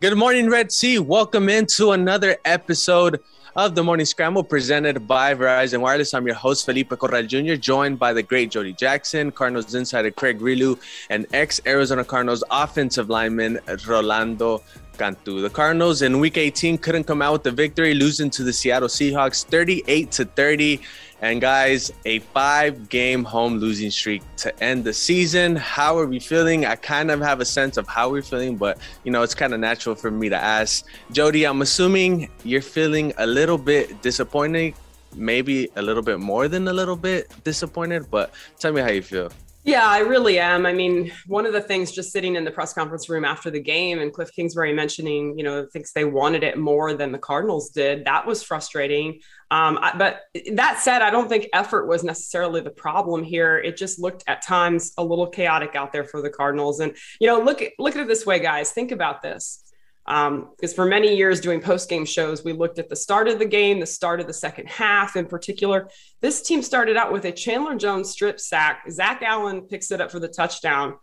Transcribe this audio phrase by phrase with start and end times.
[0.00, 1.00] Good morning, Red Sea.
[1.00, 3.18] Welcome into another episode
[3.56, 6.14] of the Morning Scramble presented by Verizon Wireless.
[6.14, 10.38] I'm your host, Felipe Corral Jr., joined by the great Jody Jackson, Cardinals insider Craig
[10.38, 10.78] Grialou,
[11.10, 13.58] and ex Arizona Cardinals offensive lineman
[13.88, 14.62] Rolando
[14.98, 15.40] Cantu.
[15.40, 18.88] The Cardinals in week 18 couldn't come out with the victory, losing to the Seattle
[18.88, 20.80] Seahawks 38 to 30.
[21.20, 25.56] And guys, a five game home losing streak to end the season.
[25.56, 26.66] How are we feeling?
[26.66, 29.54] I kind of have a sense of how we're feeling, but you know, it's kind
[29.54, 30.84] of natural for me to ask.
[31.10, 34.74] Jody, I'm assuming you're feeling a little bit disappointed,
[35.14, 39.02] maybe a little bit more than a little bit disappointed, but tell me how you
[39.02, 39.32] feel.
[39.68, 40.64] Yeah, I really am.
[40.64, 43.60] I mean, one of the things just sitting in the press conference room after the
[43.60, 47.68] game and Cliff Kingsbury mentioning, you know, thinks they wanted it more than the Cardinals
[47.68, 48.06] did.
[48.06, 49.20] That was frustrating.
[49.50, 53.58] Um, but that said, I don't think effort was necessarily the problem here.
[53.58, 56.80] It just looked at times a little chaotic out there for the Cardinals.
[56.80, 58.70] And, you know, look, look at it this way, guys.
[58.70, 59.67] Think about this
[60.08, 63.38] because um, for many years doing post game shows, we looked at the start of
[63.38, 65.90] the game, the start of the second half in particular.
[66.22, 68.84] This team started out with a Chandler Jones strip sack.
[68.90, 70.94] Zach Allen picks it up for the touchdown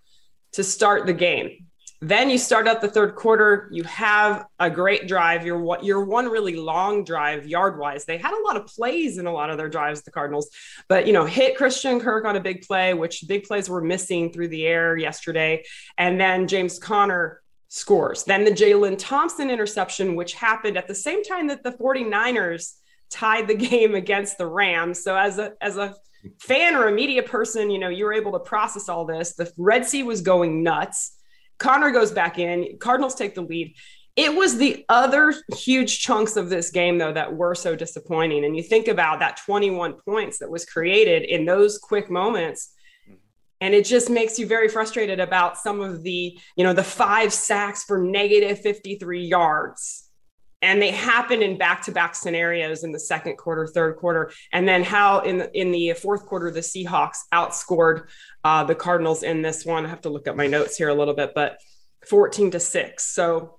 [0.54, 1.68] to start the game.
[2.02, 3.70] Then you start out the third quarter.
[3.72, 5.46] You have a great drive.
[5.46, 8.06] You're you're one really long drive yard wise.
[8.06, 10.50] They had a lot of plays in a lot of their drives, the Cardinals,
[10.90, 14.34] but you know, hit Christian Kirk on a big play, which big plays were missing
[14.34, 15.64] through the air yesterday.
[15.98, 17.42] And then James Conner
[17.76, 18.24] scores.
[18.24, 22.76] Then the Jalen Thompson interception, which happened at the same time that the 49ers
[23.10, 25.04] tied the game against the Rams.
[25.04, 25.94] So as a as a
[26.40, 29.36] fan or a media person, you know, you were able to process all this.
[29.36, 31.18] The Red Sea was going nuts.
[31.60, 32.78] Conner goes back in.
[32.80, 33.76] Cardinals take the lead.
[34.16, 38.46] It was the other huge chunks of this game, though, that were so disappointing.
[38.46, 42.72] And you think about that 21 points that was created in those quick moments
[43.62, 47.34] and it just makes you very frustrated about some of the you know the five
[47.34, 50.02] sacks for negative 53 yards.
[50.62, 55.20] And they happen in back-to-back scenarios in the second quarter third quarter and then how
[55.20, 58.08] in the, in the fourth quarter the seahawks outscored
[58.44, 59.86] uh, the cardinals in this one.
[59.86, 61.58] I have to look at my notes here a little bit but
[62.10, 63.55] 14 to 6 so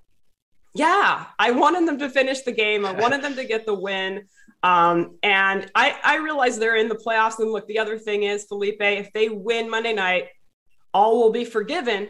[0.77, 4.23] yeah i wanted them to finish the game i wanted them to get the win
[4.63, 7.39] um, and I, I realize they're in the playoffs.
[7.39, 10.25] And look, the other thing is, Felipe, if they win Monday night,
[10.93, 12.09] all will be forgiven.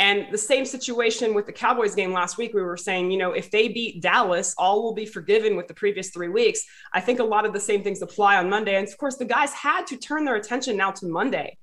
[0.00, 3.32] And the same situation with the Cowboys game last week, we were saying, you know,
[3.32, 6.60] if they beat Dallas, all will be forgiven with the previous three weeks.
[6.92, 8.76] I think a lot of the same things apply on Monday.
[8.76, 11.58] And of course, the guys had to turn their attention now to Monday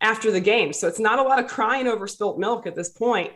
[0.00, 0.72] after the game.
[0.72, 3.32] So it's not a lot of crying over spilt milk at this point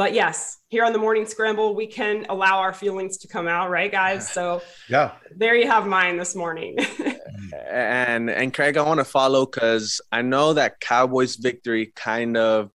[0.00, 3.68] but yes, here on the morning scramble, we can allow our feelings to come out,
[3.68, 4.26] right, guys?
[4.32, 6.78] So yeah, there you have mine this morning.
[7.70, 12.70] and and Craig, I want to follow because I know that Cowboys victory kind of,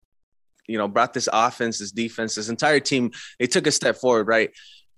[0.67, 3.11] you know, brought this offense, this defense, this entire team.
[3.40, 4.51] They took a step forward, right?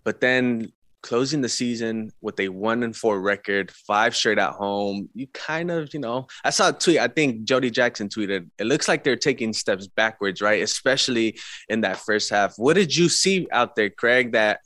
[0.04, 0.72] But then
[1.06, 5.70] closing the season with a one and four record, five straight at home, you kind
[5.70, 6.98] of, you know, I saw a tweet.
[6.98, 10.64] I think Jody Jackson tweeted, it looks like they're taking steps backwards, right?
[10.64, 11.38] Especially
[11.70, 12.56] in that first half.
[12.58, 14.62] What did you see out there, Craig, that,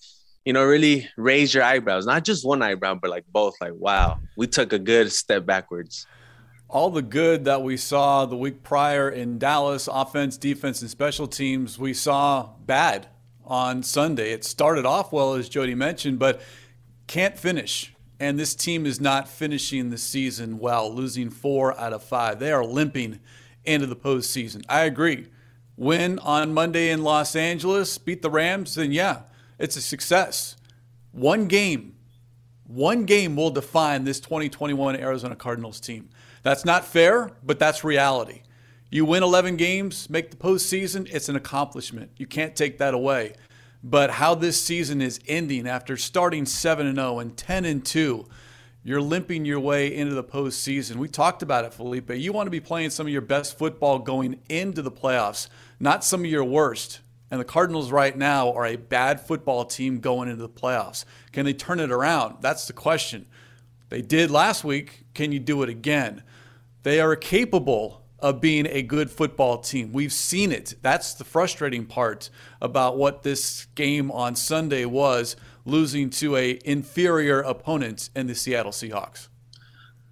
[0.46, 2.06] you know, really raised your eyebrows?
[2.06, 3.56] Not just one eyebrow, but like both.
[3.60, 6.08] Like, wow, we took a good step backwards
[6.72, 11.28] all the good that we saw the week prior in Dallas, offense, defense, and special
[11.28, 13.08] teams, we saw bad
[13.50, 14.32] on Sunday.
[14.32, 16.42] It started off well, as Jody mentioned, but
[17.08, 17.94] can't finish.
[18.20, 22.40] And this team is not finishing the season well, losing four out of five.
[22.40, 23.20] They are limping
[23.66, 24.64] into the postseason.
[24.70, 25.28] I agree.
[25.78, 29.22] Win on Monday in Los Angeles, beat the Rams, then yeah,
[29.58, 30.58] it's a success.
[31.12, 31.96] One game,
[32.68, 36.10] one game will define this 2021 Arizona Cardinals team.
[36.44, 38.42] That's not fair, but that's reality.
[38.92, 42.12] You win 11 games, make the postseason, it's an accomplishment.
[42.18, 43.34] You can't take that away.
[43.84, 48.26] But how this season is ending after starting 7 and 0 and 10 and 2,
[48.84, 50.96] you're limping your way into the postseason.
[50.96, 52.10] We talked about it, Felipe.
[52.10, 56.04] You want to be playing some of your best football going into the playoffs, not
[56.04, 57.02] some of your worst.
[57.30, 61.06] And the Cardinals right now are a bad football team going into the playoffs.
[61.32, 62.38] Can they turn it around?
[62.42, 63.28] That's the question.
[63.90, 65.06] They did last week.
[65.14, 66.24] Can you do it again?
[66.82, 69.92] They are capable of being a good football team.
[69.92, 70.76] We've seen it.
[70.82, 72.30] That's the frustrating part
[72.62, 75.36] about what this game on Sunday was,
[75.66, 79.28] losing to a inferior opponent in the Seattle Seahawks.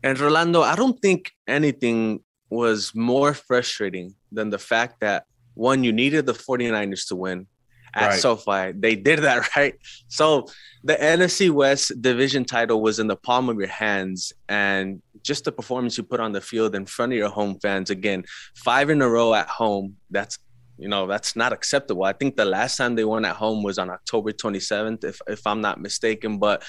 [0.03, 5.91] And Rolando, I don't think anything was more frustrating than the fact that one, you
[5.91, 7.47] needed the 49ers to win
[7.97, 8.19] at right.
[8.19, 8.71] SoFi.
[8.73, 9.75] They did that, right?
[10.07, 10.47] So
[10.83, 14.33] the NFC West division title was in the palm of your hands.
[14.47, 17.89] And just the performance you put on the field in front of your home fans,
[17.89, 18.23] again,
[18.55, 20.37] five in a row at home, that's
[20.77, 22.03] you know that's not acceptable.
[22.03, 25.47] I think the last time they won at home was on October 27th, if if
[25.47, 26.37] I'm not mistaken.
[26.37, 26.63] But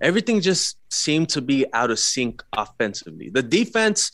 [0.00, 3.28] everything just seemed to be out of sync offensively.
[3.28, 4.10] The defense,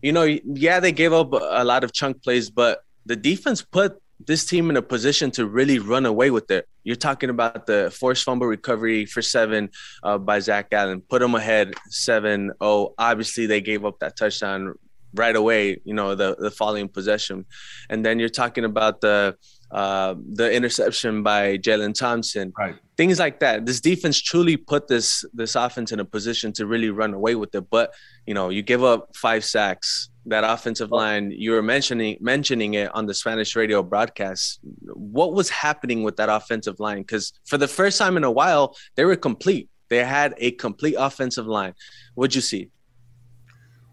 [0.00, 4.00] you know, yeah, they gave up a lot of chunk plays, but the defense put
[4.26, 6.68] this team in a position to really run away with it.
[6.84, 9.70] You're talking about the forced fumble recovery for seven
[10.02, 12.94] uh, by Zach Allen, put them ahead 7 0.
[12.98, 14.74] Obviously, they gave up that touchdown
[15.14, 17.46] right away, you know, the, the following possession.
[17.88, 19.36] And then you're talking about the
[19.70, 22.74] uh, the interception by Jalen Thompson, right.
[22.96, 23.66] things like that.
[23.66, 27.54] This defense truly put this this offense in a position to really run away with
[27.54, 27.68] it.
[27.70, 27.92] But
[28.26, 30.10] you know, you give up five sacks.
[30.26, 34.60] That offensive line, you were mentioning mentioning it on the Spanish radio broadcast.
[34.92, 36.98] What was happening with that offensive line?
[36.98, 39.70] Because for the first time in a while, they were complete.
[39.88, 41.74] They had a complete offensive line.
[42.14, 42.70] What'd you see?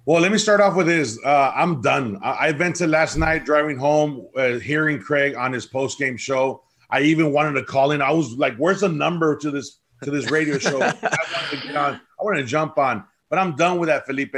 [0.07, 1.17] Well, let me start off with this.
[1.25, 2.19] Uh, I'm done.
[2.21, 6.61] I, I vented last night driving home, uh, hearing Craig on his post game show.
[6.91, 8.03] I even wanted to call in.
[8.03, 11.67] I was like, "Where's the number to this to this radio show?" I wanted to
[11.67, 11.95] get on.
[11.95, 14.35] I wanted to jump on, but I'm done with that, Felipe.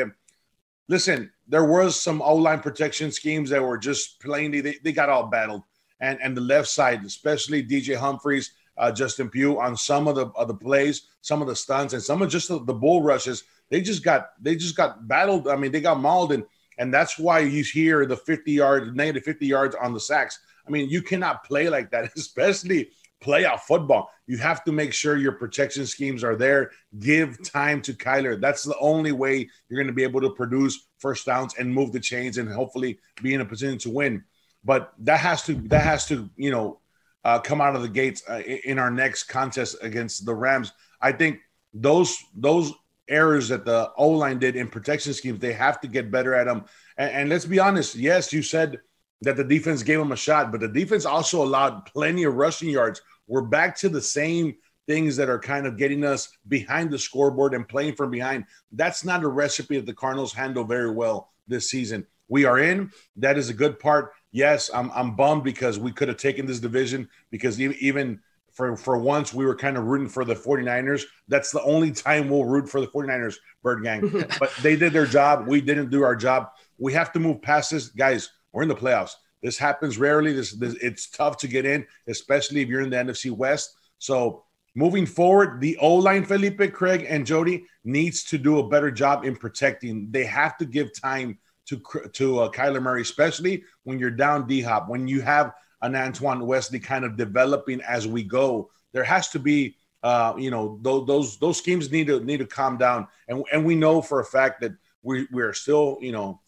[0.87, 5.09] Listen, there was some O line protection schemes that were just plainly they, they got
[5.09, 5.63] all battled,
[5.99, 10.27] and and the left side, especially DJ Humphries, uh, Justin Pugh, on some of the
[10.27, 13.43] of the plays, some of the stunts, and some of just the, the bull rushes
[13.69, 15.47] they just got they just got battled.
[15.47, 16.43] I mean, they got mauled, and
[16.77, 20.39] and that's why you hear the 50 yards, negative 50 yards on the sacks.
[20.67, 22.89] I mean, you cannot play like that, especially
[23.21, 24.11] playoff football.
[24.27, 26.71] You have to make sure your protection schemes are there.
[26.99, 28.39] Give time to Kyler.
[28.39, 31.91] That's the only way you're going to be able to produce first downs and move
[31.91, 34.23] the chains and hopefully be in a position to win.
[34.63, 36.79] But that has to that has to you know
[37.23, 40.73] uh, come out of the gates uh, in our next contest against the Rams.
[41.01, 41.39] I think
[41.73, 42.73] those those
[43.09, 45.39] errors that the O line did in protection schemes.
[45.39, 46.65] They have to get better at them.
[46.97, 47.95] And, and, let's be honest.
[47.95, 48.79] Yes, you said
[49.21, 52.69] that the defense gave them a shot, but the defense also allowed plenty of rushing
[52.69, 53.01] yards.
[53.27, 54.55] We're back to the same
[54.87, 58.45] things that are kind of getting us behind the scoreboard and playing from behind.
[58.71, 62.07] That's not a recipe that the Cardinals handle very well this season.
[62.29, 62.91] We are in.
[63.17, 64.13] That is a good part.
[64.31, 68.19] Yes, I'm, I'm bummed because we could have taken this division because even
[68.57, 71.03] for for once we were kind of rooting for the 49ers.
[71.27, 74.25] That's the only time we'll root for the 49ers, Bird Gang.
[74.39, 75.47] but they did their job.
[75.47, 76.49] We didn't do our job.
[76.79, 77.89] We have to move past this.
[77.89, 79.11] Guys, we're in the playoffs.
[79.43, 80.33] This happens rarely.
[80.33, 83.77] This, this it's tough to get in, especially if you're in the NFC West.
[83.99, 84.43] So
[84.73, 89.23] moving forward, the O line, Felipe, Craig, and Jody needs to do a better job
[89.23, 90.07] in protecting.
[90.09, 91.37] They have to give time
[91.67, 91.79] to
[92.13, 96.45] to uh, Kyler Murray, especially when you're down D Hop, when you have an Antoine
[96.45, 98.69] Wesley kind of developing as we go.
[98.93, 102.45] There has to be, uh, you know, those those those schemes need to need to
[102.45, 106.11] calm down, and and we know for a fact that we we are still, you
[106.11, 106.41] know,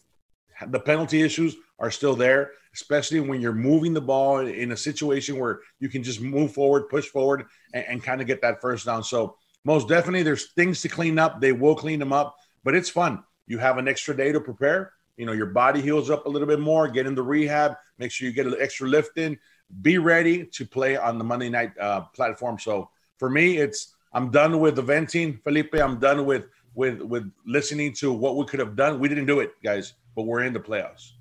[0.68, 5.38] the penalty issues are still there, especially when you're moving the ball in a situation
[5.38, 8.86] where you can just move forward, push forward, and, and kind of get that first
[8.86, 9.02] down.
[9.02, 11.40] So most definitely, there's things to clean up.
[11.40, 13.22] They will clean them up, but it's fun.
[13.46, 16.48] You have an extra day to prepare you know, your body heals up a little
[16.48, 19.38] bit more, get into rehab, make sure you get an extra lift in,
[19.82, 22.58] be ready to play on the Monday night uh, platform.
[22.58, 22.88] So
[23.18, 25.74] for me, it's I'm done with the venting, Felipe.
[25.74, 28.98] I'm done with with with listening to what we could have done.
[28.98, 31.12] We didn't do it, guys, but we're in the playoffs.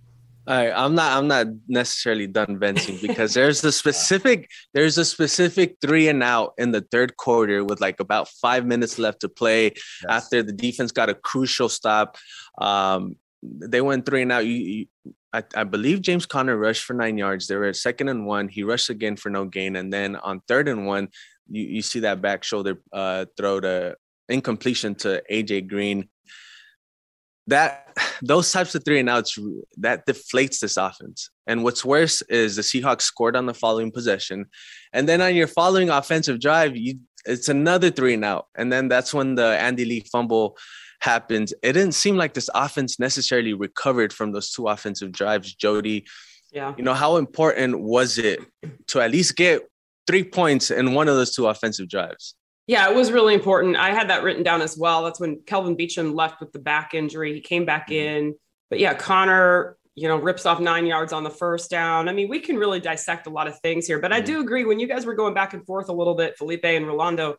[0.48, 1.16] All right, I'm not.
[1.16, 4.50] I'm not necessarily done venting because there's a specific.
[4.74, 8.98] There's a specific three and out in the third quarter with like about five minutes
[8.98, 9.76] left to play yes.
[10.08, 12.18] after the defense got a crucial stop.
[12.58, 14.46] Um, they went three and out.
[14.46, 17.48] You, you I, I, believe James Conner rushed for nine yards.
[17.48, 18.48] They were at second and one.
[18.48, 21.10] He rushed again for no gain, and then on third and one,
[21.50, 23.96] you, you see that back shoulder uh, throw to
[24.28, 26.10] incompletion to AJ Green.
[27.48, 29.38] That those types of three and outs
[29.78, 31.30] that deflates this offense.
[31.48, 34.46] And what's worse is the Seahawks scored on the following possession,
[34.94, 38.88] and then on your following offensive drive, you it's another three and out, and then
[38.88, 40.58] that's when the Andy Lee fumble
[41.00, 45.54] happened, it didn't seem like this offense necessarily recovered from those two offensive drives.
[45.56, 46.06] Jody,
[46.52, 48.40] yeah, you know, how important was it
[48.88, 49.62] to at least get
[50.08, 52.36] three points in one of those two offensive drives?
[52.70, 53.78] Yeah, it was really important.
[53.78, 55.04] I had that written down as well.
[55.04, 57.34] That's when Kelvin Beachum left with the back injury.
[57.34, 58.28] He came back mm-hmm.
[58.28, 58.36] in.
[58.70, 62.08] But yeah, Conner, you know, rips off nine yards on the first down.
[62.08, 63.98] I mean, we can really dissect a lot of things here.
[64.00, 64.22] But mm-hmm.
[64.22, 66.64] I do agree when you guys were going back and forth a little bit, Felipe
[66.64, 67.38] and Rolando,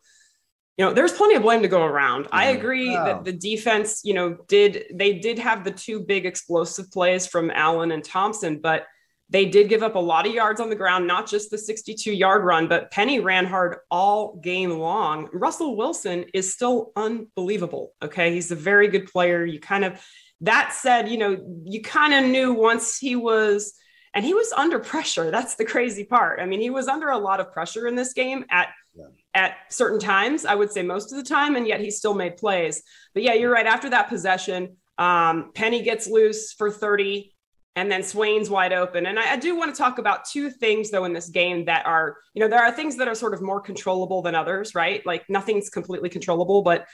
[0.80, 2.24] you know, there's plenty of blame to go around.
[2.24, 2.36] Mm-hmm.
[2.36, 3.04] I agree wow.
[3.04, 7.50] that the defense, you know, did they did have the two big explosive plays from
[7.50, 8.86] Allen and Thompson, but
[9.28, 12.10] they did give up a lot of yards on the ground, not just the 62
[12.10, 15.28] yard run, but Penny ran hard all game long.
[15.34, 17.92] Russell Wilson is still unbelievable.
[18.02, 18.32] Okay.
[18.32, 19.44] He's a very good player.
[19.44, 20.02] You kind of,
[20.40, 23.74] that said, you know, you kind of knew once he was
[24.14, 25.30] and he was under pressure.
[25.30, 26.40] That's the crazy part.
[26.40, 29.04] I mean, he was under a lot of pressure in this game at yeah.
[29.34, 30.44] At certain times.
[30.44, 32.82] I would say most of the time, and yet he still made plays.
[33.14, 33.66] But yeah, you're right.
[33.66, 37.32] After that possession, um, Penny gets loose for 30
[37.76, 39.06] and then Swain's wide open.
[39.06, 41.86] And I, I, do want to talk about two things though in this game that
[41.86, 45.04] are, you know, there are things that are sort of more controllable than others, right?
[45.06, 46.86] Like nothing's completely controllable, but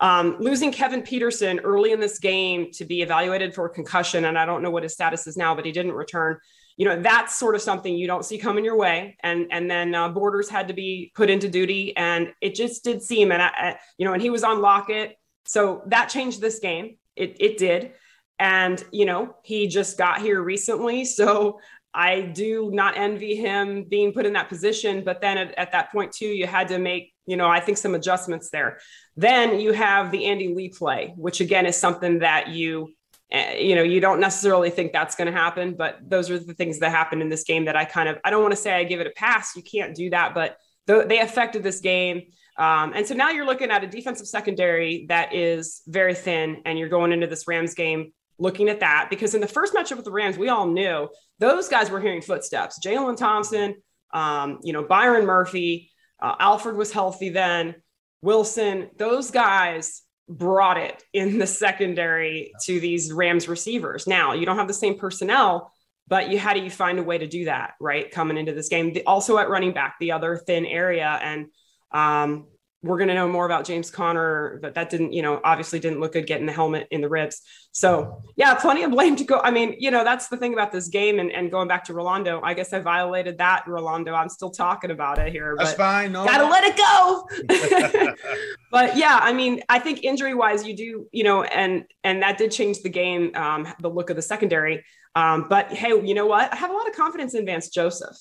[0.00, 4.46] um, losing Kevin Peterson early in this game to be evaluated for concussion, and I
[4.46, 6.38] don't know what his status is now, but he didn't return.
[6.76, 9.16] You know, that's sort of something you don't see coming your way.
[9.22, 13.02] And and then uh, Borders had to be put into duty, and it just did
[13.02, 16.58] seem, and I, I, you know, and he was on Lockett, so that changed this
[16.58, 16.96] game.
[17.16, 17.92] It it did.
[18.40, 21.04] And, you know, he just got here recently.
[21.20, 21.60] So
[21.92, 25.04] I do not envy him being put in that position.
[25.04, 27.78] But then at, at, that point, too, you had to make, you know, I think
[27.78, 28.80] some adjustments there.
[29.16, 32.92] Then you have the Andy Lee play, which again is something that you,
[33.32, 35.74] uh, you know, you don't necessarily think that's going to happen.
[35.74, 38.30] But those are the things that happened in this game that I kind of, I
[38.30, 39.54] don't want to say I give it a pass.
[39.54, 40.34] You can't do that.
[40.34, 40.56] But
[40.88, 42.22] th- they affected this game.
[42.58, 46.78] Um, and so now you're looking at a defensive secondary that is very thin, and
[46.78, 50.04] you're going into this Rams game looking at that because in the first matchup with
[50.04, 51.08] the Rams, we all knew
[51.38, 52.80] those guys were hearing footsteps.
[52.84, 53.76] Jalen Thompson,
[54.12, 55.89] um, you know, Byron Murphy,
[56.22, 57.74] uh, Alford was healthy then,
[58.22, 64.06] Wilson, those guys brought it in the secondary to these Rams receivers.
[64.06, 65.72] Now, you don't have the same personnel,
[66.06, 68.10] but you how do you find a way to do that, right?
[68.10, 71.18] Coming into this game, the, also at running back, the other thin area.
[71.22, 71.46] And
[71.92, 72.46] um,
[72.82, 76.00] we're going to know more about James Conner, but that didn't, you know, obviously didn't
[76.00, 77.42] look good getting the helmet in the ribs.
[77.72, 79.38] So, yeah, plenty of blame to go.
[79.38, 81.18] I mean, you know, that's the thing about this game.
[81.18, 84.14] And, and going back to Rolando, I guess I violated that, Rolando.
[84.14, 85.54] I'm still talking about it here.
[85.58, 86.12] That's fine.
[86.12, 88.14] No, gotta let it go.
[88.70, 92.38] but yeah, I mean, I think injury wise, you do, you know, and and that
[92.38, 94.84] did change the game, um, the look of the secondary.
[95.14, 96.52] Um, but hey, you know what?
[96.52, 98.16] I have a lot of confidence in Vance Joseph.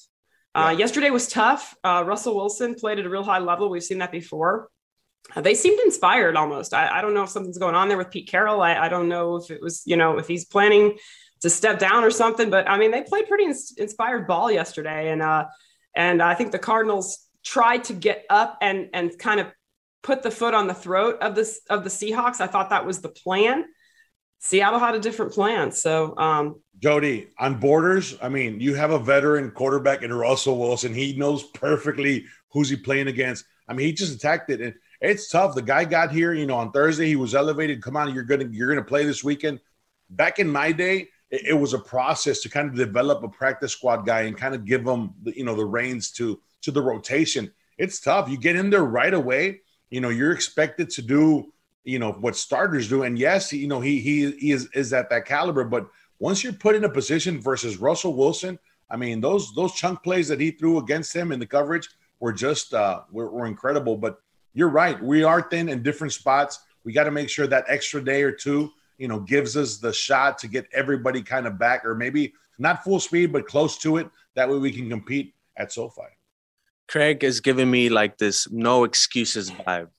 [0.55, 1.75] Uh, yesterday was tough.
[1.83, 3.69] Uh, Russell Wilson played at a real high level.
[3.69, 4.69] We've seen that before.
[5.35, 6.73] Uh, they seemed inspired almost.
[6.73, 8.61] I, I, don't know if something's going on there with Pete Carroll.
[8.61, 10.97] I, I, don't know if it was, you know, if he's planning
[11.41, 12.49] to step down or something.
[12.49, 15.45] But I mean, they played pretty ins- inspired ball yesterday, and uh,
[15.95, 19.47] and I think the Cardinals tried to get up and and kind of
[20.01, 22.41] put the foot on the throat of this of the Seahawks.
[22.41, 23.65] I thought that was the plan.
[24.39, 25.71] Seattle had a different plan.
[25.71, 30.93] So um, Jody, on borders, I mean, you have a veteran quarterback in Russell Wilson.
[30.93, 33.45] He knows perfectly who's he playing against.
[33.67, 35.55] I mean, he just attacked it, and it's tough.
[35.55, 37.05] The guy got here, you know, on Thursday.
[37.05, 37.83] He was elevated.
[37.83, 39.59] Come on, you're gonna you're gonna play this weekend.
[40.09, 43.73] Back in my day, it, it was a process to kind of develop a practice
[43.73, 46.81] squad guy and kind of give him, the, you know, the reins to to the
[46.81, 47.51] rotation.
[47.77, 48.29] It's tough.
[48.29, 49.61] You get in there right away.
[49.89, 51.51] You know, you're expected to do,
[51.83, 53.03] you know, what starters do.
[53.03, 55.87] And yes, you know, he he, he is is at that caliber, but
[56.19, 58.59] once you're put in a position versus Russell Wilson,
[58.89, 62.33] I mean, those those chunk plays that he threw against him in the coverage were
[62.33, 63.97] just uh, were, were incredible.
[63.97, 64.19] But
[64.53, 66.59] you're right, we are thin in different spots.
[66.83, 69.93] We got to make sure that extra day or two, you know, gives us the
[69.93, 73.97] shot to get everybody kind of back, or maybe not full speed, but close to
[73.97, 74.09] it.
[74.35, 76.01] That way, we can compete at SoFi.
[76.87, 79.89] Craig is giving me like this no excuses vibe.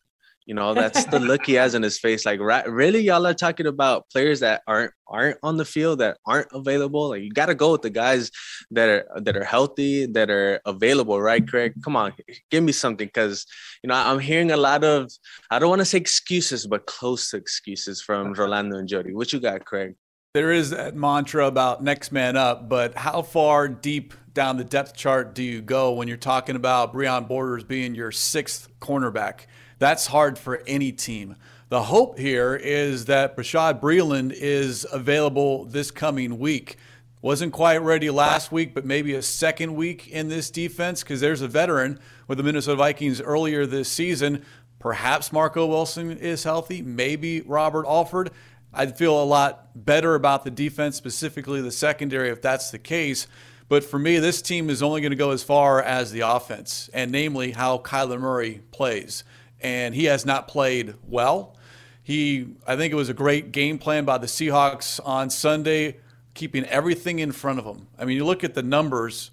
[0.47, 2.27] You know, that's the look he has in his face.
[2.27, 6.19] Like, right, really, y'all are talking about players that aren't aren't on the field, that
[6.27, 7.11] aren't available.
[7.11, 8.31] Like, you got to go with the guys
[8.71, 11.75] that are that are healthy, that are available, right, Craig?
[11.85, 12.15] Come on,
[12.51, 13.47] give me something, because
[13.83, 15.11] you know I'm hearing a lot of
[15.51, 19.15] I don't want to say excuses, but close to excuses from Rolando and Jody.
[19.15, 19.95] What you got, Craig?
[20.33, 24.97] There is that mantra about next man up, but how far deep down the depth
[24.97, 29.47] chart do you go when you're talking about Breon Borders being your sixth cornerback?
[29.81, 31.37] That's hard for any team.
[31.71, 36.77] The hope here is that Bashaud Breeland is available this coming week.
[37.23, 41.41] Wasn't quite ready last week, but maybe a second week in this defense because there's
[41.41, 44.45] a veteran with the Minnesota Vikings earlier this season.
[44.79, 48.33] Perhaps Marco Wilson is healthy, maybe Robert Alford.
[48.75, 53.27] I'd feel a lot better about the defense, specifically the secondary, if that's the case.
[53.71, 56.91] But for me, this team is only going to go as far as the offense,
[56.93, 59.25] and namely how Kyler Murray plays
[59.61, 61.57] and he has not played well.
[62.03, 65.99] He, I think it was a great game plan by the Seahawks on Sunday,
[66.35, 67.89] keeping everything in front of him.
[67.99, 69.31] I mean, you look at the numbers.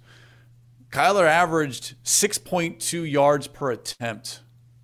[0.91, 4.41] Kyler averaged 6.2 yards per attempt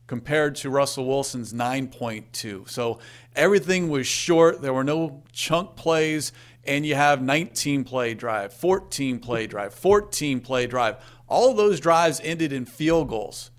[0.08, 2.70] compared to Russell Wilson's 9.2.
[2.70, 3.00] So
[3.36, 4.62] everything was short.
[4.62, 6.32] There were no chunk plays,
[6.64, 10.98] and you have 19 play drive, 14 play drive, 14 play drive.
[11.28, 13.50] All of those drives ended in field goals.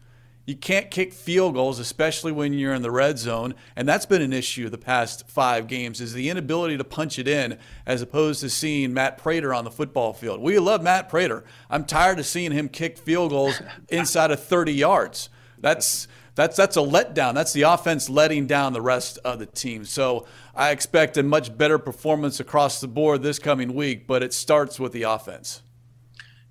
[0.46, 4.20] You can't kick field goals, especially when you're in the red zone, and that's been
[4.20, 6.02] an issue the past five games.
[6.02, 9.70] Is the inability to punch it in, as opposed to seeing Matt Prater on the
[9.70, 10.40] football field.
[10.40, 11.44] We love Matt Prater.
[11.70, 15.30] I'm tired of seeing him kick field goals inside of 30 yards.
[15.58, 17.34] That's that's that's a letdown.
[17.34, 19.84] That's the offense letting down the rest of the team.
[19.84, 24.34] So I expect a much better performance across the board this coming week, but it
[24.34, 25.62] starts with the offense.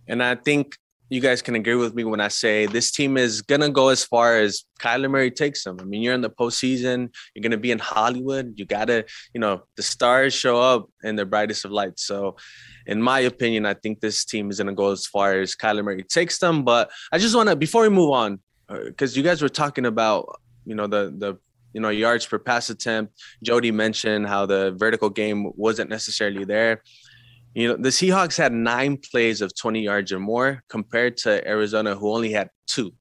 [0.08, 0.78] And I think
[1.13, 4.03] you guys can agree with me when I say this team is gonna go as
[4.03, 5.77] far as Kyler Murray takes them.
[5.79, 8.53] I mean, you're in the postseason, you're gonna be in Hollywood.
[8.55, 12.03] You gotta, you know, the stars show up in the brightest of lights.
[12.03, 12.38] So,
[12.88, 16.03] in my opinion, I think this team is gonna go as far as Kyler Murray
[16.03, 16.63] takes them.
[16.63, 20.39] But I just wanna, before we move on, because uh, you guys were talking about
[20.65, 21.38] you know the the
[21.74, 23.13] you know yards per pass attempt.
[23.43, 26.82] Jody mentioned how the vertical game wasn't necessarily there.
[27.54, 31.96] You know the Seahawks had nine plays of 20 yards or more compared to Arizona,
[31.96, 32.94] who only had two.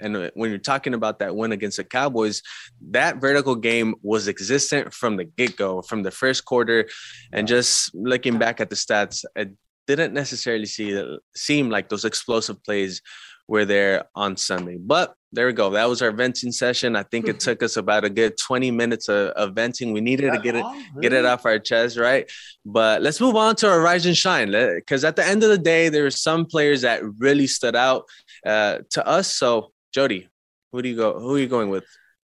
[0.00, 2.42] And uh, when you're talking about that win against the Cowboys,
[2.90, 6.88] that vertical game was existent from the get go, from the first quarter.
[7.32, 9.50] And just looking back at the stats, it
[9.86, 13.02] didn't necessarily see seem like those explosive plays
[13.50, 14.76] were there on Sunday.
[14.78, 15.70] But there we go.
[15.70, 16.94] That was our venting session.
[16.94, 19.92] I think it took us about a good 20 minutes of, of venting.
[19.92, 21.02] We needed to get it really?
[21.02, 22.30] get it off our chest, right?
[22.64, 24.52] But let's move on to our rise and shine.
[24.52, 28.04] Because at the end of the day, there are some players that really stood out
[28.46, 29.36] uh, to us.
[29.36, 30.28] So, Jody,
[30.70, 31.18] who do you go?
[31.18, 31.84] Who are you going with?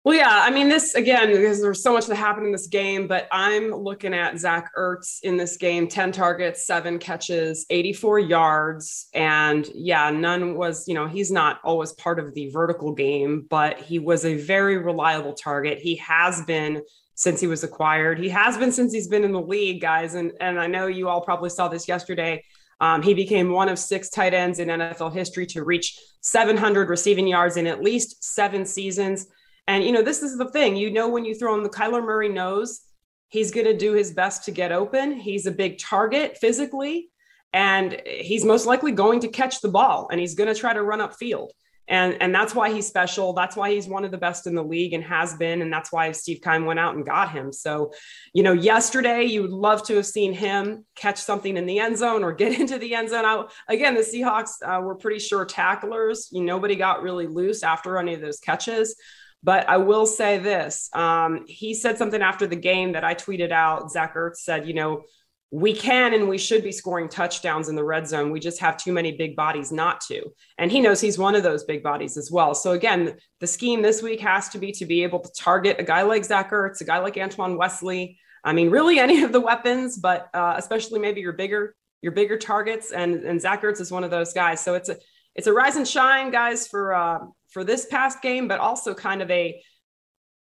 [0.05, 3.07] Well, yeah, I mean, this again, because there's so much that happened in this game,
[3.07, 9.07] but I'm looking at Zach Ertz in this game 10 targets, seven catches, 84 yards.
[9.13, 13.79] And yeah, none was, you know, he's not always part of the vertical game, but
[13.79, 15.79] he was a very reliable target.
[15.79, 16.81] He has been
[17.15, 18.19] since he was acquired.
[18.19, 20.15] He has been since he's been in the league, guys.
[20.15, 22.43] And, and I know you all probably saw this yesterday.
[22.81, 27.27] Um, he became one of six tight ends in NFL history to reach 700 receiving
[27.27, 29.27] yards in at least seven seasons.
[29.67, 32.03] And, you know, this is the thing you know, when you throw him the Kyler
[32.03, 32.82] Murray knows
[33.29, 35.13] he's going to do his best to get open.
[35.13, 37.10] He's a big target physically,
[37.51, 40.84] and he's most likely going to catch the ball and he's going to try to
[40.84, 41.51] run up field.
[41.88, 43.34] And, and that's why he's special.
[43.34, 45.62] That's why he's one of the best in the league and has been.
[45.62, 47.51] And that's why Steve Keim went out and got him.
[47.51, 47.92] So,
[48.33, 51.98] you know, yesterday you would love to have seen him catch something in the end
[51.98, 53.25] zone or get into the end zone.
[53.25, 56.29] I, again, the Seahawks uh, were pretty sure tacklers.
[56.31, 58.96] You nobody got really loose after any of those catches.
[59.44, 63.51] But I will say this um, he said something after the game that I tweeted
[63.51, 63.92] out.
[63.92, 65.03] Zach Ertz said, you know,
[65.51, 68.32] we can and we should be scoring touchdowns in the red zone.
[68.32, 70.24] We just have too many big bodies not to.
[70.58, 72.56] And he knows he's one of those big bodies as well.
[72.56, 75.84] So again, the scheme this week has to be to be able to target a
[75.84, 78.18] guy like Zach Ertz, a guy like Antoine Wesley.
[78.44, 82.38] I mean, really any of the weapons, but uh, especially maybe your bigger your bigger
[82.38, 82.92] targets.
[82.92, 84.60] And and Zach Ertz is one of those guys.
[84.60, 84.98] So it's a
[85.36, 87.20] it's a rise and shine, guys, for uh,
[87.53, 89.61] for this past game, but also kind of a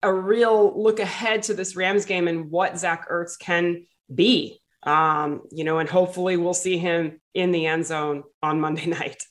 [0.04, 4.60] a real look ahead to this Rams game and what Zach Ertz can be.
[4.84, 9.24] Um, you know, and hopefully we'll see him in the end zone on Monday night.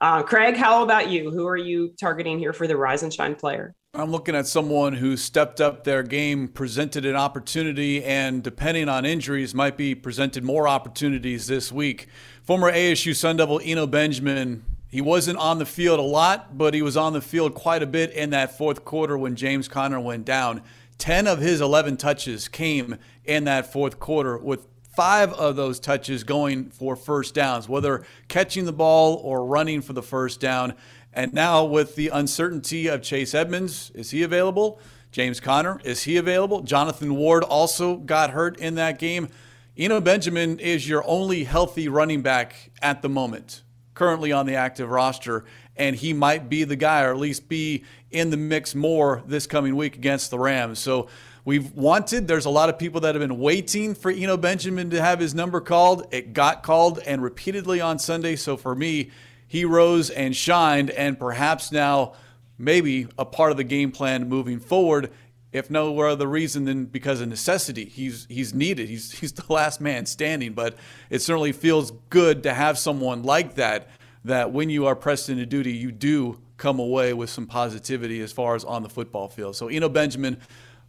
[0.00, 1.30] Uh, Craig, how about you?
[1.30, 3.74] Who are you targeting here for the rise and shine player?
[3.92, 9.04] I'm looking at someone who stepped up their game, presented an opportunity, and depending on
[9.04, 12.08] injuries, might be presented more opportunities this week.
[12.42, 14.64] Former ASU Sun Devil Eno Benjamin
[14.94, 17.86] he wasn't on the field a lot, but he was on the field quite a
[17.86, 20.62] bit in that fourth quarter when James Conner went down.
[20.98, 26.22] 10 of his 11 touches came in that fourth quarter, with five of those touches
[26.22, 30.74] going for first downs, whether catching the ball or running for the first down.
[31.12, 34.78] And now, with the uncertainty of Chase Edmonds, is he available?
[35.10, 36.60] James Conner, is he available?
[36.60, 39.28] Jonathan Ward also got hurt in that game.
[39.76, 44.90] Eno Benjamin is your only healthy running back at the moment currently on the active
[44.90, 45.44] roster,
[45.76, 49.46] and he might be the guy, or at least be in the mix more this
[49.46, 50.78] coming week against the Rams.
[50.78, 51.08] So
[51.44, 55.00] we've wanted, there's a lot of people that have been waiting for Eno Benjamin to
[55.00, 56.06] have his number called.
[56.10, 58.36] It got called and repeatedly on Sunday.
[58.36, 59.10] So for me,
[59.46, 62.14] he rose and shined, and perhaps now
[62.58, 65.10] maybe a part of the game plan moving forward
[65.54, 67.84] if no other reason than because of necessity.
[67.86, 68.88] He's he's needed.
[68.88, 70.52] He's he's the last man standing.
[70.52, 70.76] But
[71.08, 73.88] it certainly feels good to have someone like that.
[74.24, 78.32] That when you are pressed into duty, you do come away with some positivity as
[78.32, 79.54] far as on the football field.
[79.54, 80.38] So Eno Benjamin,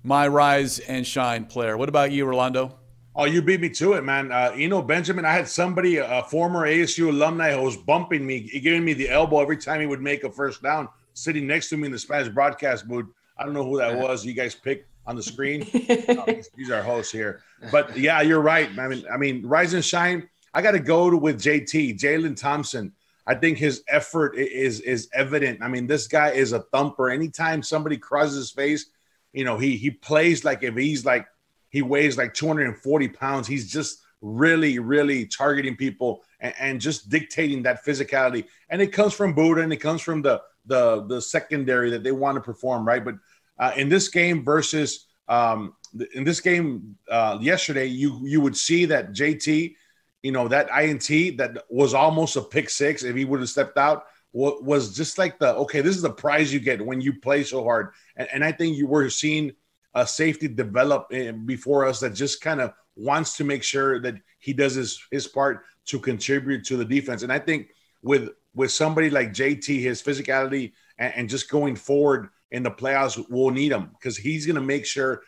[0.03, 1.75] my rise and shine player.
[1.75, 2.77] What about you, Rolando?
[3.13, 4.31] Oh, you beat me to it, man.
[4.31, 8.85] Uh, Eno Benjamin, I had somebody, a former ASU alumni, who was bumping me, giving
[8.85, 11.85] me the elbow every time he would make a first down, sitting next to me
[11.87, 13.07] in the Spanish broadcast booth.
[13.37, 14.25] I don't know who that was.
[14.25, 15.67] You guys picked on the screen.
[16.09, 18.69] oh, these are hosts here, but yeah, you're right.
[18.77, 20.29] I mean, I mean, rise and shine.
[20.53, 22.93] I got to go with JT, Jalen Thompson.
[23.27, 25.61] I think his effort is is evident.
[25.61, 27.09] I mean, this guy is a thumper.
[27.09, 28.85] Anytime somebody crosses his face,
[29.33, 31.27] you know, he he plays like if he's like
[31.75, 33.47] he weighs like 240 pounds.
[33.47, 38.45] He's just really, really targeting people and, and just dictating that physicality.
[38.69, 42.11] And it comes from Budda and it comes from the the the secondary that they
[42.11, 43.03] want to perform, right?
[43.03, 43.15] But
[43.57, 45.73] uh, in this game versus um,
[46.13, 49.75] in this game uh, yesterday, you you would see that JT,
[50.23, 53.77] you know, that INT that was almost a pick six if he would have stepped
[53.77, 57.41] out was just like the okay, this is the prize you get when you play
[57.41, 57.91] so hard.
[58.17, 59.53] And, and I think you were seeing
[59.93, 61.09] a safety develop
[61.45, 65.25] before us that just kind of wants to make sure that he does his his
[65.25, 67.23] part to contribute to the defense.
[67.23, 67.69] And I think
[68.01, 73.23] with with somebody like JT, his physicality and, and just going forward in the playoffs,
[73.29, 75.21] we'll need him because he's going to make sure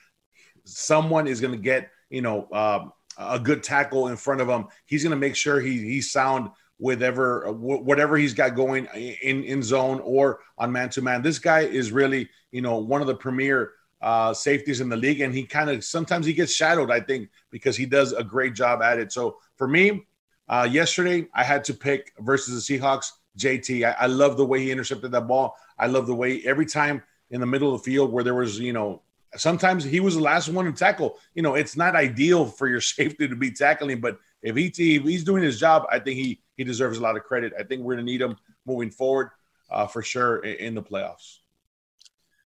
[0.64, 4.66] someone is going to get you know um, a good tackle in front of him.
[4.86, 9.44] He's going to make sure he he's sound with ever whatever he's got going in
[9.44, 11.22] in zone or on man to man.
[11.22, 15.22] This guy is really you know one of the premier uh, safeties in the league,
[15.22, 16.92] and he kind of sometimes he gets shadowed.
[16.92, 19.12] I think because he does a great job at it.
[19.12, 20.06] So for me,
[20.48, 23.12] uh, yesterday I had to pick versus the Seahawks.
[23.38, 25.56] JT, I, I love the way he intercepted that ball.
[25.78, 28.60] I love the way every time in the middle of the field where there was
[28.60, 29.02] you know
[29.36, 31.18] sometimes he was the last one to tackle.
[31.36, 35.04] You know, it's not ideal for your safety to be tackling, but if, he, if
[35.04, 37.54] he's doing his job, I think he he deserves a lot of credit.
[37.58, 39.30] I think we're going to need him moving forward
[39.70, 41.38] uh, for sure in, in, the playoffs.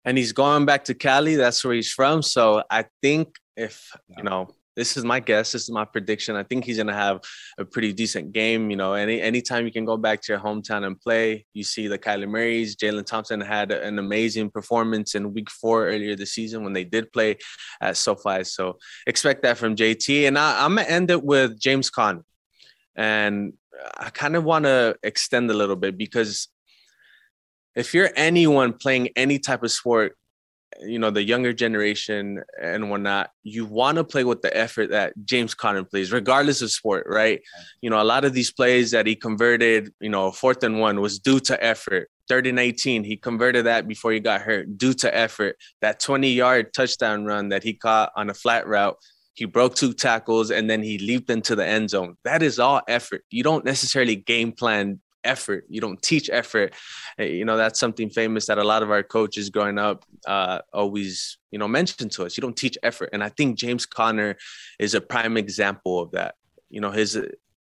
[0.05, 1.35] And he's going back to Cali.
[1.35, 2.21] That's where he's from.
[2.21, 5.51] So I think if you know this is my guess.
[5.51, 6.35] This is my prediction.
[6.35, 7.21] I think he's going to have
[7.57, 8.69] a pretty decent game.
[8.69, 11.87] You know, any anytime you can go back to your hometown and play, you see
[11.87, 12.75] the Kyler Murray's.
[12.75, 17.11] Jalen Thompson had an amazing performance in Week Four earlier this season when they did
[17.11, 17.37] play
[17.81, 18.43] at SoFi.
[18.43, 20.27] So expect that from JT.
[20.27, 22.23] And I, am gonna end it with James Conner,
[22.95, 23.53] and
[23.97, 26.49] I kind of want to extend a little bit because
[27.75, 30.17] if you're anyone playing any type of sport
[30.81, 35.13] you know the younger generation and whatnot you want to play with the effort that
[35.23, 37.41] james conner plays regardless of sport right
[37.81, 40.99] you know a lot of these plays that he converted you know fourth and one
[40.99, 44.93] was due to effort third and 18 he converted that before he got hurt due
[44.93, 48.97] to effort that 20 yard touchdown run that he caught on a flat route
[49.35, 52.15] he broke two tackles and then he leaped into the end zone.
[52.23, 53.23] That is all effort.
[53.29, 55.65] You don't necessarily game plan effort.
[55.69, 56.73] You don't teach effort.
[57.17, 60.59] Eh, you know, that's something famous that a lot of our coaches growing up uh,
[60.73, 62.37] always, you know, mentioned to us.
[62.37, 63.09] You don't teach effort.
[63.13, 64.37] And I think James Conner
[64.79, 66.35] is a prime example of that.
[66.69, 67.19] You know, his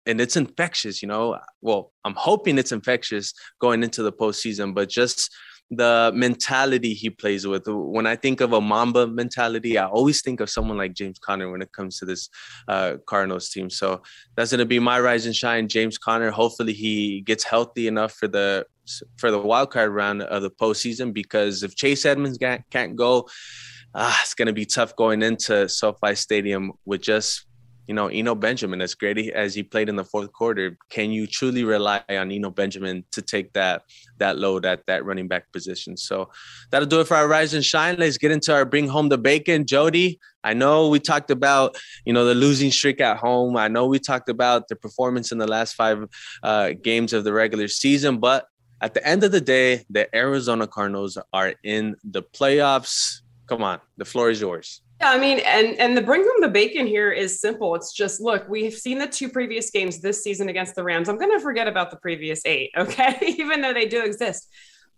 [0.07, 1.39] and it's infectious, you know.
[1.61, 5.31] Well, I'm hoping it's infectious going into the postseason, but just
[5.71, 7.65] the mentality he plays with.
[7.67, 11.51] When I think of a Mamba mentality, I always think of someone like James Conner
[11.51, 12.31] when it comes to this
[12.69, 13.69] uh, Cardinals team.
[13.69, 14.03] So
[14.37, 16.31] that's going to be my rise and shine, James Conner.
[16.31, 18.67] Hopefully, he gets healthy enough for the
[19.19, 21.13] for the wild card round of the postseason.
[21.13, 23.29] Because if Chase Edmonds can't, go,
[23.95, 27.48] uh, it's going to be tough going into SoFi Stadium with just
[27.89, 31.27] you know, Eno Benjamin, as great as he played in the fourth quarter, can you
[31.27, 33.83] truly rely on Eno Benjamin to take that
[34.19, 35.97] that load at that running back position?
[35.97, 36.29] So
[36.71, 37.97] that'll do it for our rise and shine.
[37.99, 39.65] Let's get into our bring home the bacon.
[39.67, 43.57] Jody, I know we talked about you know the losing streak at home.
[43.57, 46.05] I know we talked about the performance in the last five
[46.43, 48.47] uh, games of the regular season, but
[48.83, 53.23] at the end of the day, the Arizona Cardinals are in the playoffs.
[53.47, 54.83] Come on, the floor is yours.
[55.01, 57.75] Yeah, I mean, and and the bring home the bacon here is simple.
[57.77, 61.09] It's just look, we've seen the two previous games this season against the Rams.
[61.09, 63.17] I'm going to forget about the previous eight, okay?
[63.39, 64.49] Even though they do exist.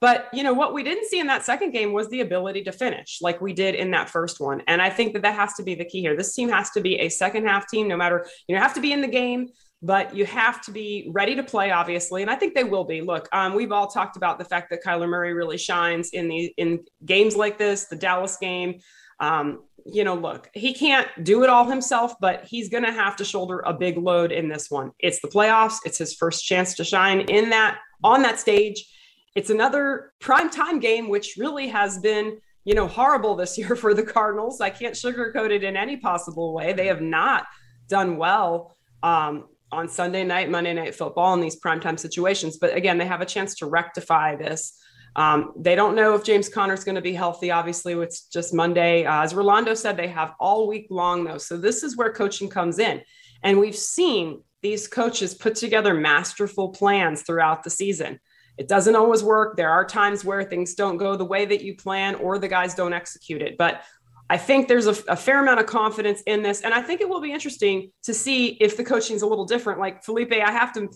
[0.01, 2.73] But you know what we didn't see in that second game was the ability to
[2.73, 4.63] finish like we did in that first one.
[4.67, 6.17] And I think that that has to be the key here.
[6.17, 8.81] This team has to be a second half team, no matter you know have to
[8.81, 9.49] be in the game,
[9.83, 12.23] but you have to be ready to play, obviously.
[12.23, 13.03] And I think they will be.
[13.03, 16.55] Look, um, we've all talked about the fact that Kyler Murray really shines in the
[16.57, 18.81] in games like this, the Dallas game.
[19.21, 23.17] Um, you know, look, he can't do it all himself, but he's going to have
[23.17, 24.93] to shoulder a big load in this one.
[24.99, 25.77] It's the playoffs.
[25.85, 28.87] It's his first chance to shine in that on that stage.
[29.35, 33.95] It's another prime time game, which really has been, you know, horrible this year for
[33.95, 34.61] the Cardinals.
[34.61, 36.73] I can't sugarcoat it in any possible way.
[36.73, 37.47] They have not
[37.89, 42.59] done well um, on Sunday night, Monday night football in these primetime situations.
[42.59, 44.77] But again, they have a chance to rectify this
[45.17, 47.51] um, they don't know if James Conner is going to be healthy.
[47.51, 49.05] Obviously, it's just Monday.
[49.05, 51.39] Uh, as Rolando said, they have all week long, though.
[51.39, 53.03] So this is where coaching comes in.
[53.43, 58.21] And we've seen these coaches put together masterful plans throughout the season.
[58.59, 59.57] It doesn't always work.
[59.57, 62.75] There are times where things don't go the way that you plan or the guys
[62.75, 63.57] don't execute it.
[63.57, 63.83] But
[64.29, 66.61] I think there's a, a, fair amount of confidence in this.
[66.61, 69.47] And I think it will be interesting to see if the coaching is a little
[69.47, 69.81] different.
[69.81, 70.89] Like Felipe, I have to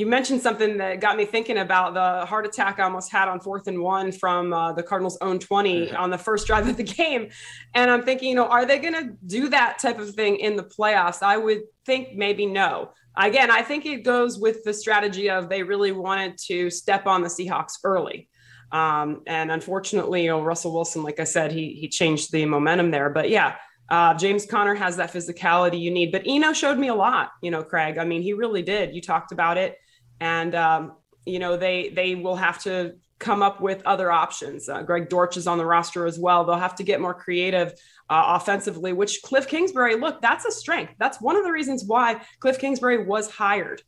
[0.00, 3.38] you mentioned something that got me thinking about the heart attack I almost had on
[3.38, 6.82] fourth and one from uh, the Cardinals' own 20 on the first drive of the
[6.82, 7.28] game.
[7.74, 10.56] And I'm thinking, you know, are they going to do that type of thing in
[10.56, 11.22] the playoffs?
[11.22, 12.92] I would think maybe no.
[13.14, 17.20] Again, I think it goes with the strategy of they really wanted to step on
[17.20, 18.30] the Seahawks early.
[18.72, 22.90] Um, and unfortunately, you know, Russell Wilson, like I said, he he changed the momentum
[22.90, 23.10] there.
[23.10, 23.56] But yeah,
[23.90, 27.32] uh, James Conner has that physicality you need, but Eno showed me a lot.
[27.42, 27.98] You know, Craig.
[27.98, 28.94] I mean, he really did.
[28.94, 29.76] You talked about it,
[30.20, 30.92] and um,
[31.26, 34.68] you know they they will have to come up with other options.
[34.68, 36.44] Uh, Greg Dortch is on the roster as well.
[36.44, 37.72] They'll have to get more creative
[38.08, 38.92] uh, offensively.
[38.92, 40.94] Which Cliff Kingsbury, look, that's a strength.
[40.98, 43.82] That's one of the reasons why Cliff Kingsbury was hired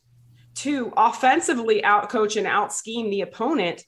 [0.55, 3.85] to offensively outcoach and out scheme the opponent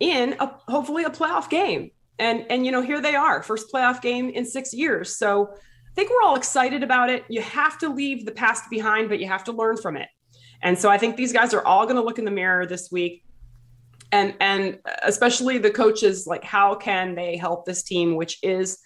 [0.00, 4.00] in a, hopefully a playoff game and and you know here they are first playoff
[4.00, 7.88] game in six years so i think we're all excited about it you have to
[7.88, 10.08] leave the past behind but you have to learn from it
[10.64, 12.90] and so i think these guys are all going to look in the mirror this
[12.90, 13.24] week
[14.10, 18.78] and and especially the coaches like how can they help this team which is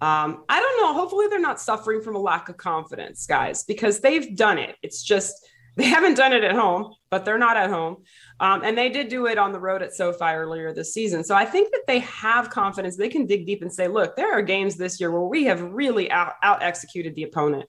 [0.00, 4.00] um, i don't know hopefully they're not suffering from a lack of confidence guys because
[4.00, 7.70] they've done it it's just they haven't done it at home, but they're not at
[7.70, 8.04] home.
[8.40, 11.24] Um, and they did do it on the road at SoFi earlier this season.
[11.24, 12.96] So I think that they have confidence.
[12.96, 15.60] They can dig deep and say, look, there are games this year where we have
[15.60, 17.68] really out, out executed the opponent.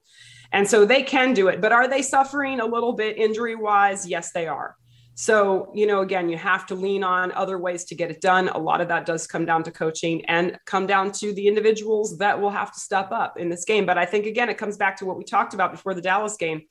[0.56, 1.60] And so they can do it.
[1.60, 4.08] But are they suffering a little bit injury wise?
[4.08, 4.78] Yes, they are.
[5.14, 8.48] So, you know, again, you have to lean on other ways to get it done.
[8.48, 12.18] A lot of that does come down to coaching and come down to the individuals
[12.20, 13.86] that will have to step up in this game.
[13.86, 16.38] But I think, again, it comes back to what we talked about before the Dallas
[16.38, 16.64] game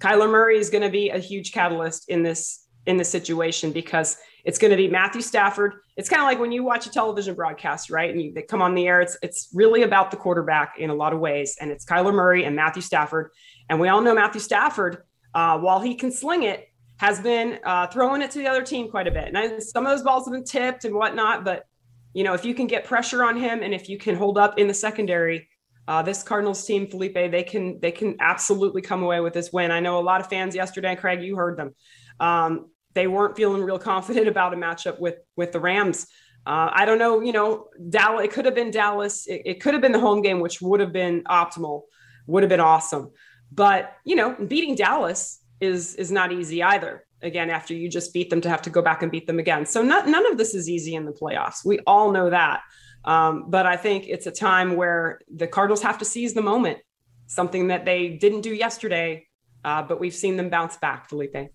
[0.00, 4.18] Kyler Murray is going to be a huge catalyst in this in this situation because
[4.44, 5.74] it's going to be Matthew Stafford.
[5.96, 8.10] It's kind of like when you watch a television broadcast, right?
[8.10, 9.00] And you, they come on the air.
[9.00, 12.44] It's it's really about the quarterback in a lot of ways, and it's Kyler Murray
[12.44, 13.30] and Matthew Stafford.
[13.68, 17.86] And we all know Matthew Stafford, uh, while he can sling it, has been uh,
[17.86, 19.34] throwing it to the other team quite a bit.
[19.34, 21.64] And some of those balls have been tipped and whatnot, but
[22.12, 24.58] you know if you can get pressure on him and if you can hold up
[24.58, 25.48] in the secondary,
[25.86, 29.70] uh, this Cardinals team, Felipe, they can they can absolutely come away with this win.
[29.70, 31.74] I know a lot of fans yesterday, Craig, you heard them.
[32.18, 36.06] Um, they weren't feeling real confident about a matchup with with the Rams.
[36.46, 38.24] Uh, I don't know, you know, Dallas.
[38.24, 39.26] It could have been Dallas.
[39.26, 41.82] It, it could have been the home game, which would have been optimal,
[42.26, 43.10] would have been awesome.
[43.52, 47.04] But you know, beating Dallas is is not easy either.
[47.22, 49.66] Again, after you just beat them, to have to go back and beat them again.
[49.66, 51.66] So not, none of this is easy in the playoffs.
[51.66, 52.62] We all know that.
[53.04, 56.78] Um, but I think it's a time where the Cardinals have to seize the moment,
[57.26, 59.26] something that they didn't do yesterday,
[59.64, 61.50] uh, but we've seen them bounce back, Felipe.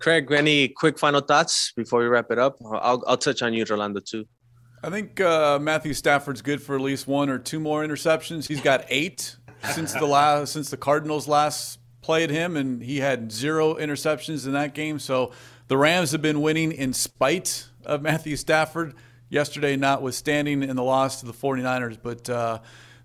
[0.00, 2.56] Craig, any quick final thoughts before we wrap it up?
[2.64, 4.26] I'll, I'll touch on you, Rolando, too.
[4.82, 8.48] I think uh, Matthew Stafford's good for at least one or two more interceptions.
[8.48, 9.36] He's got eight
[9.72, 14.54] since the last since the Cardinals last played him, and he had zero interceptions in
[14.54, 14.98] that game.
[14.98, 15.32] So
[15.68, 18.94] the Rams have been winning in spite of Matthew Stafford
[19.28, 21.98] yesterday, notwithstanding in the loss to the 49ers.
[22.02, 22.60] But uh,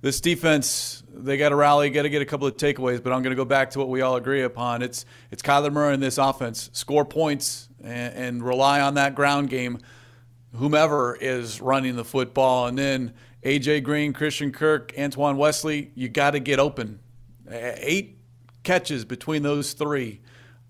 [0.06, 3.02] this defense, they got to rally, got to get a couple of takeaways.
[3.02, 4.84] But I'm going to go back to what we all agree upon.
[4.84, 6.70] It's it's Kyler Murray in this offense.
[6.74, 9.80] Score points and, and rely on that ground game.
[10.54, 16.32] Whomever is running the football, and then AJ Green, Christian Kirk, Antoine Wesley, you got
[16.32, 17.00] to get open.
[17.50, 18.20] Eight
[18.62, 20.22] catches between those three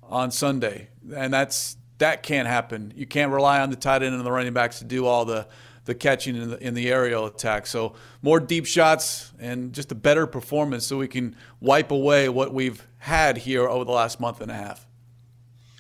[0.02, 2.94] on Sunday, and that's that can't happen.
[2.96, 5.46] You can't rely on the tight end and the running backs to do all the
[5.86, 7.68] the catching in the, in the aerial attack.
[7.68, 12.54] So more deep shots and just a better performance so we can wipe away what
[12.54, 14.86] we've had here over the last month and a half.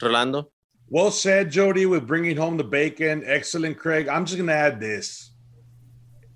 [0.01, 0.49] Rolando?
[0.89, 3.23] Well said, Jody, with bringing home the bacon.
[3.25, 4.07] Excellent, Craig.
[4.07, 5.31] I'm just going to add this.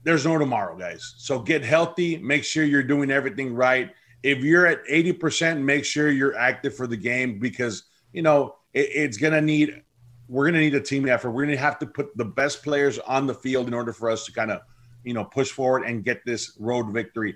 [0.04, 1.14] There's no tomorrow, guys.
[1.18, 2.18] So get healthy.
[2.18, 3.92] Make sure you're doing everything right.
[4.24, 8.90] If you're at 80%, make sure you're active for the game because, you know, it,
[8.92, 9.84] it's going to need
[10.30, 11.32] we're going to need a team effort.
[11.32, 14.10] We're going to have to put the best players on the field in order for
[14.10, 14.62] us to kind of,
[15.04, 17.36] you know, push forward and get this road victory.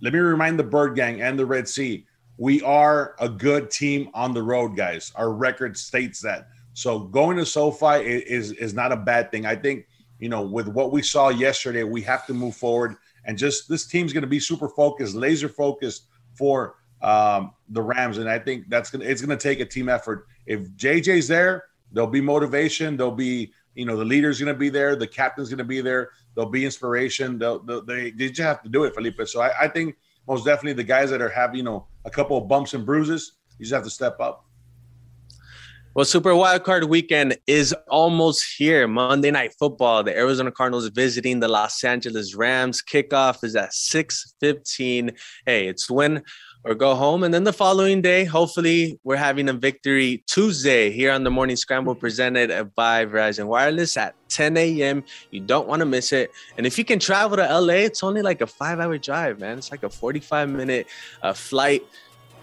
[0.00, 2.06] Let me remind the Bird Gang and the Red Sea,
[2.38, 5.12] we are a good team on the road, guys.
[5.14, 6.48] Our record states that.
[6.72, 9.44] So going to SoFi is is not a bad thing.
[9.44, 9.86] I think,
[10.18, 13.86] you know, with what we saw yesterday, we have to move forward and just this
[13.86, 18.68] team's going to be super focused, laser focused for um, the Rams, and I think
[18.68, 20.26] that's gonna it's gonna take a team effort.
[20.46, 22.96] If JJ's there, there'll be motivation.
[22.96, 26.10] There'll be you know the leader's gonna be there, the captain's gonna be there.
[26.34, 27.38] There'll be inspiration.
[27.38, 29.20] They'll, they'll they they just have to do it, Felipe.
[29.26, 29.96] So I, I think
[30.28, 33.32] most definitely the guys that are have you know a couple of bumps and bruises,
[33.58, 34.46] you just have to step up.
[35.94, 38.88] Well, Super Wildcard Weekend is almost here.
[38.88, 40.02] Monday Night Football.
[40.02, 42.82] The Arizona Cardinals visiting the Los Angeles Rams.
[42.82, 45.14] Kickoff is at 6:15.
[45.44, 46.22] Hey, it's when
[46.64, 47.24] or go home.
[47.24, 51.56] And then the following day, hopefully, we're having a victory Tuesday here on the Morning
[51.56, 55.04] Scramble presented by Verizon Wireless at 10 a.m.
[55.30, 56.30] You don't want to miss it.
[56.56, 59.58] And if you can travel to LA, it's only like a five hour drive, man.
[59.58, 60.86] It's like a 45 minute
[61.22, 61.84] uh, flight.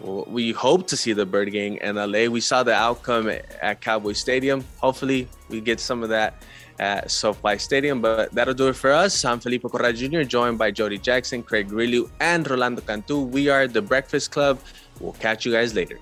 [0.01, 2.25] We hope to see the Bird Gang in LA.
[2.27, 4.63] We saw the outcome at Cowboy Stadium.
[4.77, 6.41] Hopefully, we get some of that
[6.79, 8.01] at SoFi Stadium.
[8.01, 9.23] But that'll do it for us.
[9.25, 13.21] I'm Felipe Corral Jr., joined by Jody Jackson, Craig Grialou, and Rolando Cantu.
[13.21, 14.59] We are the Breakfast Club.
[14.99, 15.99] We'll catch you guys later.